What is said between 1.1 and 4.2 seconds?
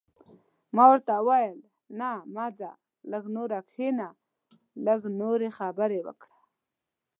وویل: نه، مه ځه، لږ نور کښېنه،